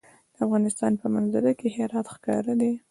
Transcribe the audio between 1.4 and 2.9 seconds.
کې هرات ښکاره ده.